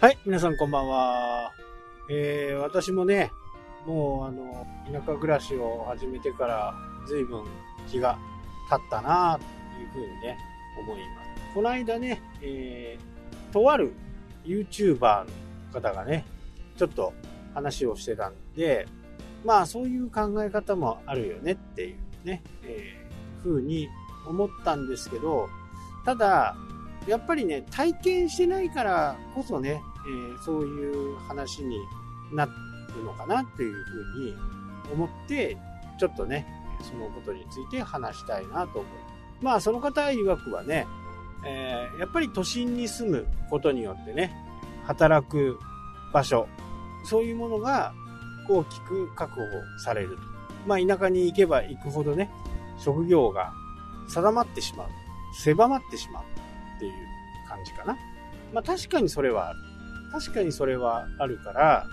[0.00, 1.52] はい、皆さんこんばんは。
[2.08, 3.30] えー、私もね、
[3.84, 6.74] もうあの、田舎暮らしを始めてから
[7.06, 7.44] 随分
[7.86, 8.18] 気が
[8.70, 10.38] 経ったなというふうにね、
[10.78, 11.54] 思います。
[11.54, 13.92] この間ね、えー、とある
[14.46, 15.30] YouTuber の
[15.70, 16.24] 方がね、
[16.78, 17.12] ちょっと
[17.52, 18.88] 話をしてたんで、
[19.44, 21.94] まあそういう考え方もあるよねってい
[22.24, 23.90] うね、えー、ふうに
[24.26, 25.50] 思ったんですけど、
[26.06, 26.56] ただ、
[27.06, 31.78] やっぱりね、体験してないからこそね、えー、そういう話に
[32.32, 32.52] なる
[33.04, 34.34] のかなっていうふうに
[34.92, 35.56] 思って、
[35.98, 36.46] ちょっとね、
[36.82, 38.84] そのことについて話したいなと思う。
[39.44, 40.86] まあ、その方曰くはね、
[41.44, 44.34] えー、やっぱり都心に住むことによってね、
[44.86, 45.58] 働く
[46.12, 46.46] 場所、
[47.04, 47.92] そういうものが
[48.48, 49.46] 大きく確保
[49.78, 50.22] されると。
[50.66, 52.30] まあ、田舎に行けば行くほどね、
[52.78, 53.52] 職業が
[54.08, 54.88] 定まってしまう。
[55.32, 56.24] 狭まってしまう
[56.76, 56.92] っていう
[57.48, 57.96] 感じかな。
[58.52, 59.69] まあ、確かにそれはある。
[60.12, 61.86] 確かにそれはあるから、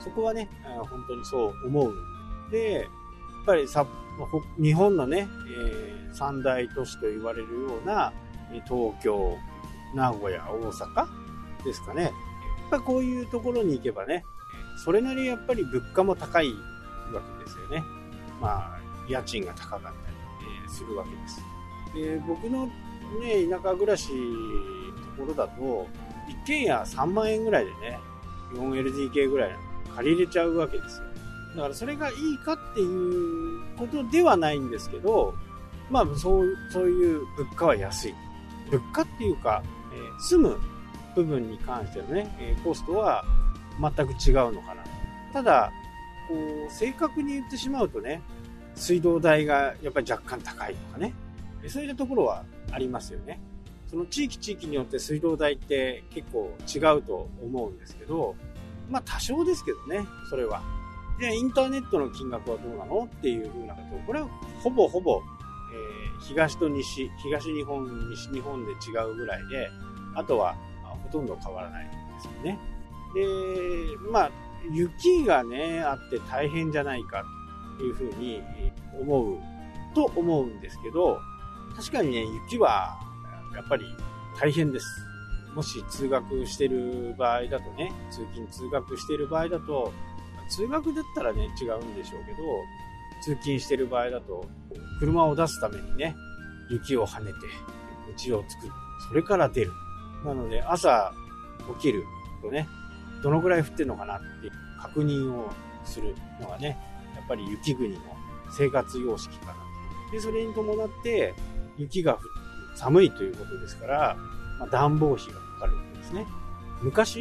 [0.00, 0.48] そこはね、
[0.90, 1.94] 本当にそう思う。
[2.50, 2.84] で、やっ
[3.46, 3.86] ぱりさ、
[4.60, 8.12] 日本のね、えー、三大都市と言われるような、
[8.66, 9.36] 東京、
[9.94, 11.06] 名古屋、大阪
[11.64, 12.04] ですかね。
[12.04, 12.12] やっ
[12.70, 14.24] ぱこういうところに行けばね、
[14.84, 16.50] それなりやっぱり物価も高い
[17.12, 17.82] わけですよね。
[18.40, 19.94] まあ、家賃が高かったり、
[20.66, 21.42] えするわけです。
[21.94, 22.66] で、僕の
[23.20, 24.08] ね、田舎暮らし
[25.16, 25.86] ところだと、
[26.28, 27.98] 一軒家3万円ぐらいでね、
[28.54, 29.56] 4LDK ぐらい
[29.94, 31.04] 借りれちゃうわけですよ。
[31.56, 35.34] だからそれがいいかっていうことではないんですけど、
[35.90, 38.14] まあそう、そういう物価は安い。
[38.70, 40.58] 物価っていうか、えー、住む
[41.14, 43.24] 部分に関してのね、えー、コストは
[43.78, 44.82] 全く違うのかな。
[45.32, 45.72] ただ、
[46.28, 48.22] こう、正確に言ってしまうとね、
[48.74, 51.12] 水道代がやっぱり若干高いとかね、
[51.68, 53.38] そういったところはありますよね。
[53.92, 58.34] その地域地域によって水道代って結構違うと思うんですけど、
[58.88, 60.62] まあ多少ですけどね、それは。
[61.20, 64.28] じゃあインターネットの金額はどうなのっていう風なことをこれは
[64.62, 65.20] ほぼほぼ、
[65.74, 68.74] えー、東と西、東日本、西日本で違
[69.10, 69.68] うぐらいで、
[70.14, 70.56] あとは、
[71.04, 72.58] ほとんど変わらないんですよね。
[73.14, 74.30] で、まあ、
[74.72, 77.24] 雪がね、あって大変じゃないか
[77.74, 78.42] っていう風に
[78.98, 79.38] 思う
[79.94, 81.18] と思うんですけど、
[81.76, 82.98] 確かにね、雪は
[83.54, 83.84] やっぱり
[84.40, 84.86] 大変です。
[85.54, 89.92] もし通学してる場合だとね、通勤通学してる場合だと、
[90.48, 92.38] 通学だったらね、違うんでしょうけど、
[93.22, 94.46] 通勤してる場合だと、
[94.98, 96.16] 車を出すためにね、
[96.70, 97.38] 雪を跳ねて、
[98.26, 98.72] 道を作る。
[99.08, 99.72] それから出る。
[100.24, 101.12] なので、朝
[101.76, 102.04] 起きる
[102.40, 102.66] とね、
[103.22, 104.24] どのぐらい降ってるのかなって
[104.80, 105.50] 確認を
[105.84, 106.78] するのがね、
[107.14, 108.00] やっぱり雪国の
[108.56, 109.54] 生活様式かな。
[110.10, 111.34] で、それに伴って、
[111.78, 112.20] 雪が降っ
[112.76, 114.16] 寒いということですから、
[114.58, 116.26] まあ、暖房費がかかるわけですね。
[116.82, 117.20] 昔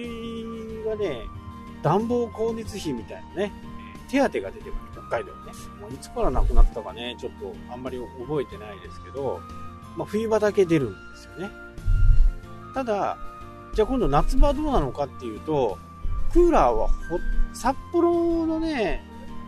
[0.86, 1.22] はね、
[1.84, 3.54] 暖房光熱費みたいなね、
[4.10, 5.52] 手当が出てます、北海道ね。
[5.80, 9.40] もういつからなくなったかね、ちょっとあんまり覚えてないですけど、
[9.96, 11.52] まあ、冬場だけ出るんですよね。
[12.74, 13.18] ただ、
[13.74, 15.78] じゃあ今度夏場どうなのかっていうと、
[16.34, 17.20] クーラーはほ、
[17.54, 19.04] 札幌のね、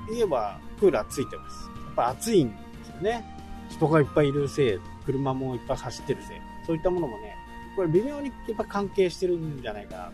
[0.09, 1.69] 言えばクーラーついてます。
[1.85, 3.25] やっぱ暑いんですよね。
[3.69, 6.41] 人がいっぱいいるせい車もいっぱい走ってるぜ。
[6.65, 7.35] そういったものもね、
[7.75, 10.11] これ微妙にやっぱ関係してるんじゃないかな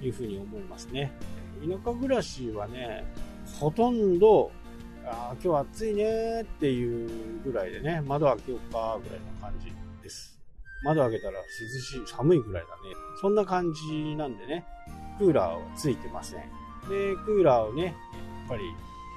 [0.00, 1.12] というふうに思いますね。
[1.60, 3.04] 田舎暮らしはね、
[3.60, 4.50] ほとんど、
[5.04, 7.10] あ今日暑いねっていう
[7.44, 9.72] ぐらいでね、窓開けようかぐらいの感じ
[10.02, 10.38] です。
[10.84, 12.94] 窓開けたら涼しい、寒いぐらいだね。
[13.20, 14.64] そんな感じなんでね、
[15.18, 16.40] クーラーはついてません。
[16.88, 17.94] で、クーラーをね、やっ
[18.48, 18.62] ぱり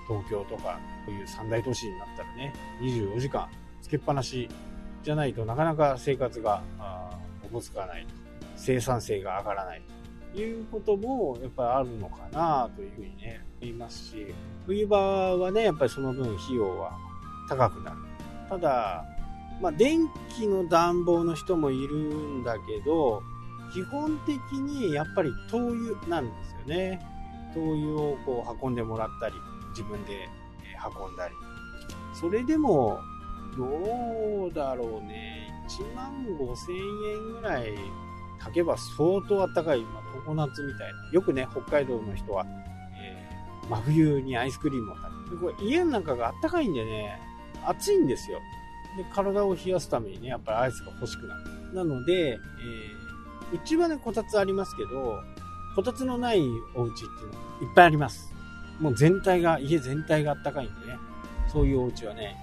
[0.07, 3.47] 東京とか、こういう三大都市になったらね、24時間
[3.81, 4.49] つけっぱなし
[5.03, 6.61] じゃないとなかなか生活が
[7.43, 8.21] おぼつかないと。
[8.55, 9.81] 生産性が上がらない
[10.33, 14.27] ということもやっぱりあるのかなというふうにね、言いますし、
[14.65, 16.95] 冬場はね、やっぱりその分費用は
[17.49, 17.97] 高くなる。
[18.49, 19.05] ただ、
[19.59, 20.07] まあ、電
[20.37, 23.23] 気の暖房の人もいるんだけど、
[23.73, 27.01] 基本的にやっぱり灯油なんですよね。
[27.53, 29.35] 灯油をこう運んでもらったり、
[29.71, 30.29] 自分で
[30.99, 31.35] 運んだり。
[32.13, 32.99] それでも
[33.57, 35.53] どうだろうね。
[35.67, 37.73] 1万5千円ぐらい
[38.39, 41.09] 炊けば相当あったかい、まあ、常夏みたいな。
[41.11, 42.45] よくね、北海道の人は、
[42.99, 45.55] えー、真冬にアイスクリームを食べる。
[45.55, 47.19] これ家の中があったかいんでね、
[47.65, 48.39] 暑いんですよ。
[48.97, 51.73] で、体を冷やすためにね、やっぱりアイスが欲しくなる。
[51.73, 55.19] なので、えー、うちはね、こたつありますけど、
[55.75, 56.41] こたつのない
[56.75, 58.33] お家っていうのはいっぱいあります。
[58.79, 60.97] もう全体が、家全体があったかいんでね、
[61.47, 62.35] そういうお家はね、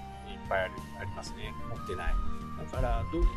[0.49, 1.53] ぱいあるありますね。
[1.69, 2.13] 持ってない。
[2.71, 3.27] だから、ど、ど、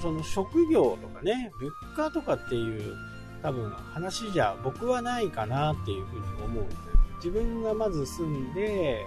[0.00, 2.96] その職業とかね、物価とかっていう
[3.44, 6.74] 多分話じゃ僕はないかなっていうふうに思うんで
[7.16, 9.04] 自分がまず住んで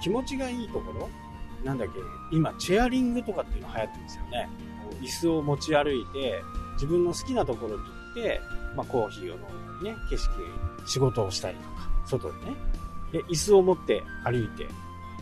[0.00, 1.10] 気持ちがいいところ
[1.64, 1.94] なんだっけ
[2.30, 4.48] 今チェアリングとかっていうの流行ってるんですよね
[5.00, 6.42] 椅子を持ち歩いて
[6.74, 8.40] 自分の好きなところに行って、
[8.76, 9.48] まあ、コーヒーを飲んだ
[9.82, 10.30] りね景色
[10.86, 12.40] 仕事をしたりとか外でね
[13.10, 14.68] で椅子を持って歩いて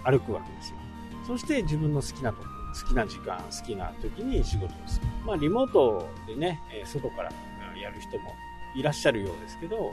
[0.05, 0.80] 歩くわけですよ
[1.27, 5.07] そして自分の好きなところ好きな時間好きな時に仕事をする。
[5.27, 7.33] まあリモートでね外から
[7.81, 8.33] やる人も
[8.77, 9.93] いらっしゃるようですけど、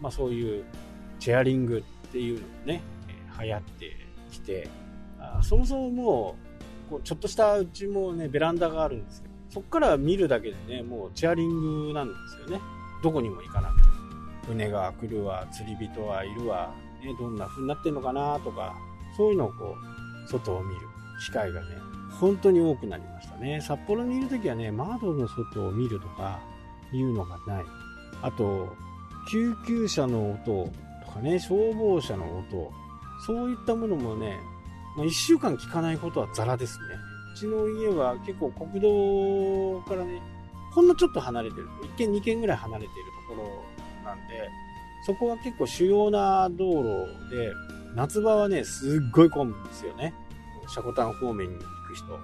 [0.00, 0.64] まあ、そういう
[1.18, 2.82] チェアリングっていうのもね
[3.40, 3.96] 流行って
[4.30, 4.68] きて
[5.18, 6.36] あそもそもも
[6.88, 12.14] うこうちょっとしたうちもねベランダがあるんですけどそこから見るだけでねもうチェアリングなんで
[12.46, 12.62] すよね。
[13.02, 13.82] どこにも行かなくて
[14.46, 16.72] 船が来るわ釣り人はいるわ、
[17.02, 18.74] ね、どんな風になってんのかなとか
[19.16, 20.80] そういうのをこう外を見る
[21.24, 21.66] 機会がね
[22.20, 23.60] 本当に多くなりましたね。
[23.60, 26.40] 札幌にいる時はね窓の外を見るとか
[26.92, 27.64] いうのがない。
[28.22, 28.76] あと
[29.30, 30.70] 救急車の音
[31.04, 32.72] とかね消防車の音
[33.26, 34.38] そういったものもね、
[34.96, 36.84] まあ、1週間聞かないことはザラですね。
[37.34, 40.20] うちの家は結構国道からね
[40.72, 41.68] ほんのちょっと離れてる。
[41.94, 42.94] 1軒2軒ぐらい離れている
[43.28, 44.50] ところなんで
[45.06, 46.84] そこは結構主要な道路
[47.30, 47.52] で
[47.94, 50.14] 夏場はねすっごい混むんですよね。
[50.68, 52.18] 積丹方面に行く人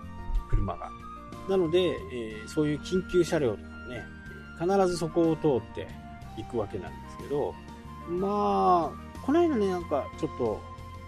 [0.50, 0.91] 車が。
[1.49, 1.79] なので、
[2.12, 4.05] えー、そういう緊急車両とかね
[4.61, 5.88] 必ずそこを通って
[6.37, 7.55] 行くわけなんですけど
[8.11, 10.61] まあこの間ねなんかちょっと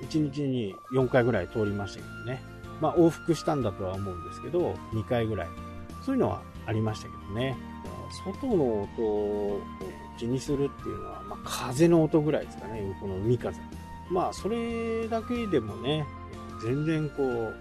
[0.03, 2.43] 1日に4回ぐらい通りましたけどね。
[2.81, 5.49] まあ往復したんだとは思うんですけど2回ぐらい。
[6.05, 7.57] そういうのはありましたけどね。
[8.25, 9.61] 外の音を
[10.19, 12.83] 気にするっていうのは、まあ、風の音ぐらいですかね。
[13.01, 13.59] この海風。
[14.11, 16.07] まあそれだけでもね
[16.63, 17.55] 全然こう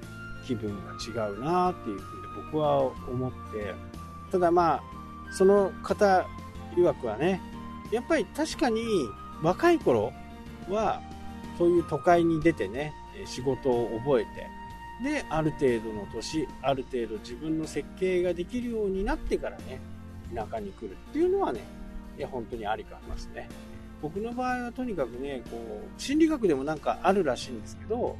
[0.45, 3.75] 気分が違うなっていうふうに僕は思って
[4.31, 4.83] ただまあ
[5.31, 6.25] その方
[6.75, 7.41] 曰くはね
[7.91, 8.81] やっぱり確かに
[9.41, 10.11] 若い頃
[10.69, 11.01] は
[11.57, 12.93] そういう都会に出てね
[13.25, 14.47] 仕事を覚えて
[15.03, 19.79] である程度の年ある程度自分の設計ができるようになってからね
[20.33, 21.61] 田舎に来るっていうのはね
[22.17, 23.47] いや本当にありかますね。
[24.01, 28.17] 僕の場合はとにかくねこう心理学でもなんかあるらしいんですけど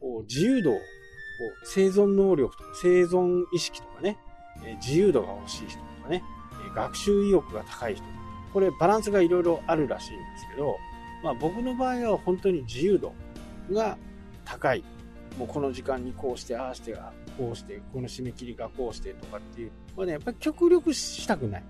[0.00, 4.18] こう自由度こう生存能力とか生存意識とかね
[4.64, 6.22] え自由度が欲しい人とかね
[6.66, 8.04] え学習意欲が高い人
[8.52, 10.76] これバランスがいろいろあるらしいんですけど、
[11.22, 13.12] まあ、僕の場合は本当に自由度
[13.72, 13.96] が
[14.44, 14.84] 高い。
[15.38, 16.92] もうこの時間にこうしてああして
[17.38, 21.62] こうしてこの締め切りがこうしてとかっていう、まあね、やっぱり極力したくない。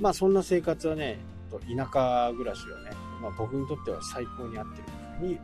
[0.00, 1.18] まあそんな生活はね
[1.60, 2.90] 田舎暮らしはね、
[3.20, 4.84] まあ、僕にとっては最高に合ってる
[5.18, 5.38] ふうに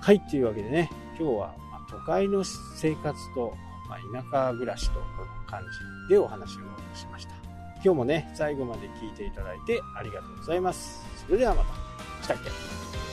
[0.00, 1.54] はいっていうわけでね今日は
[1.90, 3.54] 都会の生活と、
[3.88, 5.62] まあ、田舎暮らしとこの感
[6.08, 6.60] じでお話を
[6.94, 7.40] しました
[7.82, 11.02] 今日もね、最後まで聞いていただいてありがとうございます。
[11.24, 12.24] それではまた。
[12.24, 13.09] したっけ？